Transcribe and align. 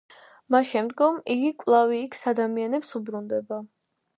მას 0.53 0.69
შემდგომ 0.69 1.19
იგი 1.35 1.51
კვლავ 1.65 1.93
იქს-ადამიანებს 1.99 2.91
უბრუნდება. 3.01 3.63